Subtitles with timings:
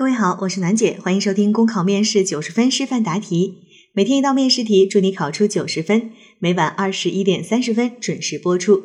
[0.00, 3.58] 各位好，我是楠姐，欢迎收听公考面试九十分示范答题，
[3.92, 6.12] 每天一道面试题，祝你考出九十分。
[6.38, 8.84] 每晚二十一点三十分准时播出。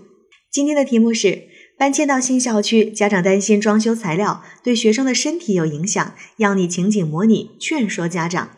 [0.52, 1.44] 今天的题目是：
[1.80, 8.50] 搬迁到新校区，家长担心装修材料对学生的身体有影响，要你情景模拟劝说家长。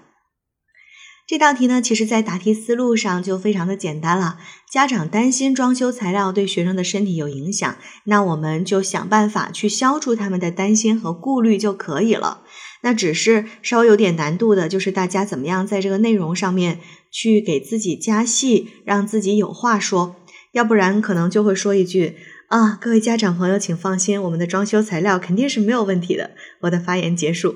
[1.28, 4.38] 这道题呢，其实在答题思路上就非常的简单了。
[4.72, 12.44] 家长担心装修材料对学生的身体有影响，那我们就想办法去消除他们的担心和顾虑就可以了。
[12.82, 16.80] 那只是稍微有点难度的，就是大家怎么样在这个内容上面
[17.12, 20.16] 去给自己加戏，让自己有话说。
[20.54, 22.16] 要不然可能就会说一句
[22.48, 26.32] 啊，各位家长朋友，请放心，我们的装修材料肯定是没有问题的。
[26.62, 27.56] 我的发言结束。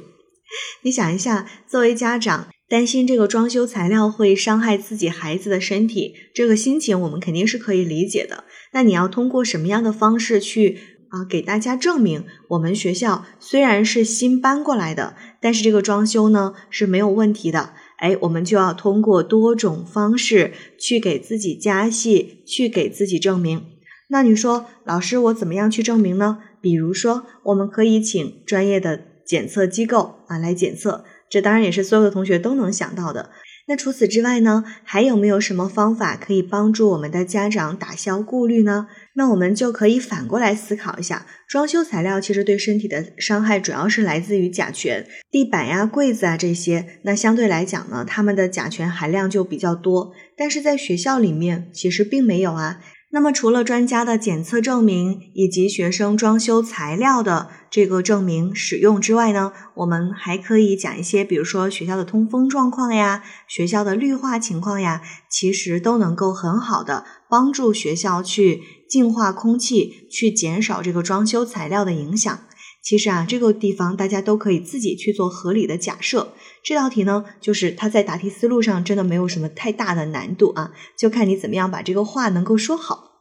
[0.82, 2.48] 你想一下，作为家长。
[2.72, 8.46] 担心这个装修材料会伤害自己孩子的身体，这个心情我们肯定是可以理解的。
[8.72, 10.78] 那你要通过什么样的方式去
[11.10, 17.74] 啊给大家证明，我们学校虽然是新搬过来的，但是这个装修呢是没有问题的。
[17.98, 23.66] 哎，我们就要通过多种方式去给自己加戏，去给自己证明。
[24.08, 26.38] 那你说，老师我怎么样去证明呢？
[26.62, 31.04] 比如说，我们可以请专业的检测机构啊来检测。
[31.32, 33.32] 这当然也是所有的同学都能想到的。
[33.68, 38.88] 那除此之外呢，还有没有什么方法可以帮助我们的家长打消顾虑呢？
[39.14, 47.00] 那我们就可以反过来思考一下，装修材料其实对身体的伤害主要是来自于甲醛，地板呀、柜子啊这些。
[47.04, 50.12] 那相对来讲呢，它们的甲醛含量就比较多。
[50.36, 52.82] 但是在学校里面其实并没有啊。
[53.14, 72.40] 那么除了专家的检测证明以及学生装修材料的这个证明使用之外呢，我们还可以讲一些，比如说学校的通风状况呀，学校的绿化情况呀，其实都能够很好的帮助学校去净化空气，去减少这个装修材料的影响。
[72.84, 76.34] 其实啊，这个地方大家都可以自己去做合理的假设。
[76.64, 83.12] 这道题呢，就是它在答题思路上真的没有什么太大的难度啊，就看你怎么样把这个话能够说好。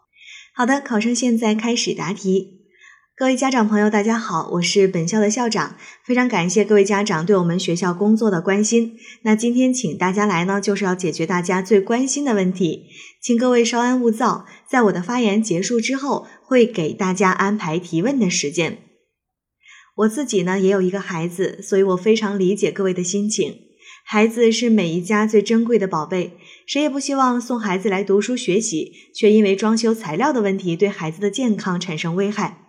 [0.54, 2.59] 好的，考生现在开始答题。
[3.15, 5.76] 各位家长朋友，大家好，我是本校的校长，
[6.06, 8.97] 非常感谢各位家长对我们学校工作的关心。
[9.25, 12.87] 那今天请大家来呢，就是要解决大家最关心的问题，
[13.22, 18.90] 请各位稍安勿躁，在我的发言结束之后，会给大家安排提问的时间。
[20.00, 23.55] 我自己呢也有一个孩子，所以我非常理解各位的心情。
[24.05, 32.66] 孩子是每一家最珍贵的宝贝，谁也不希望送孩子来读书学习，却因为装修材料的问题对孩子的健康产生危害。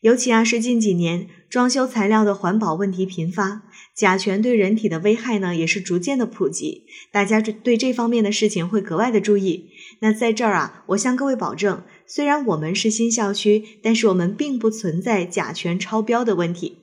[0.00, 3.62] 尤其啊是近几年装修材料的环保问题频发，
[3.94, 9.70] 甲醛对人体的危害呢也是逐渐的普及，大家对这方面的事情会格外的注意。
[10.00, 11.82] 那在这儿啊，我向各位保证。
[12.12, 16.78] 虽然我们是新校区，但是我们并不存在甲醛超标的问题。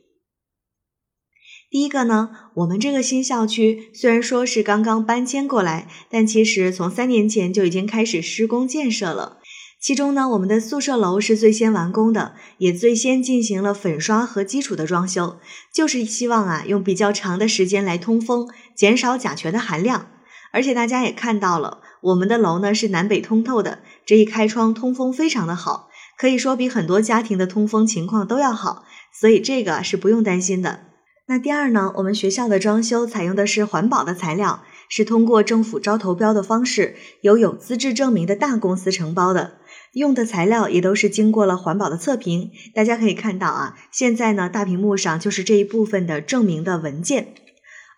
[1.69, 9.39] 第一个呢，我们这个新校区虽然说是刚刚搬迁过来，但其实从三年前就已经开始施工建设了。
[9.81, 15.39] 其中呢，我们的宿舍楼是最先完工的，也最先进行了粉刷和基础的装修，
[15.73, 20.09] 就是希望啊，用比较长的时间来通风，减少甲醛的含量。
[20.53, 21.81] 而且大家也看到了。
[22.01, 30.81] 我们的楼呢是南北通透的，这一开窗通风非常的好，可以说比很多家庭的通风情况都要好，所以这个是不用担心的。
[31.29, 39.57] 那第二呢，我们学校的装修采用的是环保的材料，是通过政府招投标的方式，由有资质证明的大公司承包的，
[39.91, 42.51] 用的材料也都是经过了环保的测评。
[42.73, 47.33] 大家可以看到啊，现在呢大屏幕上就是这一部分的证明的文件。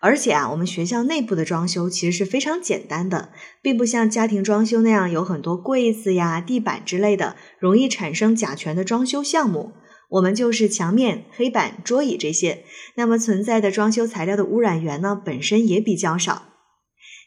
[0.02, 3.30] 而且啊，我们学校内部的装修其实是非常简单的，
[3.60, 9.72] 并不像家庭装修那样有很多柜子呀、地板之类的容易产生甲醛的装修项目。
[10.08, 12.64] 我们就是墙面、黑板、桌椅这些，
[12.96, 16.44] 那么存在的装修材料的污染源呢，本身也比较少。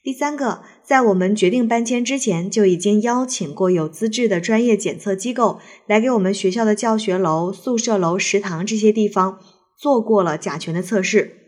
[0.04, 9.40] 第三个，在我们决定搬迁之前，就已经邀请过有资质的专业检测机构来给我们学校的教学楼、宿舍楼、食堂这些地方
[9.78, 11.43] 做过了甲醛的测试。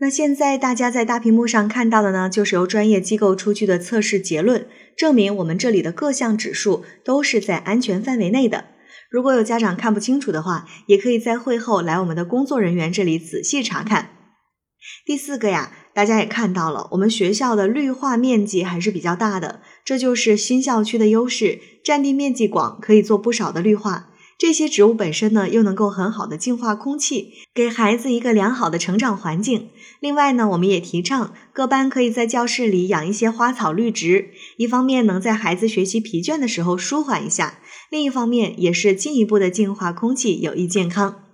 [0.00, 8.66] 那现在大家在大屏幕上看到的呢，就是由专业机构出具的测试结论，证明我们这里的各项指数都是在安全范围内的。
[9.10, 14.10] 如果有家长看不清楚的话，也可以在会后来我们的工作人员这里仔细查看。
[15.04, 24.10] 第四个呀，大家也看到了，我们学校的绿化面积还是比较大的，这就是新校区的优势，占地面积广，可以做不少的绿化。
[24.38, 29.70] 这些植物本身呢，又能够很好的净化空气，给孩子一个良好的成长环境。
[29.98, 37.58] 另外呢，我们也提倡各班可以在教室里养一些花草绿植，一方面能在孩子学习疲倦的时候舒缓一下，
[37.90, 41.24] 另一方面也是进一步的净化空气，有益健康。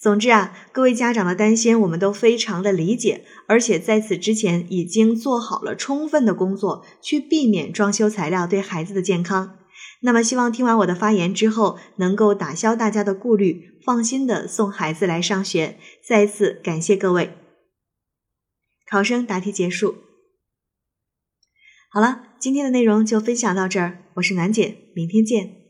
[0.00, 9.58] 总之啊，各位家长的担心我们都非常的理解，而且在此之前已经做好了充分的工作，去避免装修材料对孩子的健康。
[10.00, 15.78] 那么，希望听完我的发言之后，能够打消大家的顾虑，放心的送孩子来上学。
[16.06, 17.32] 再次感谢各位。
[18.90, 19.96] 考生答题结束。
[21.90, 25.61] 好了，今天的内容就分享到这儿，我是暖姐，明天见。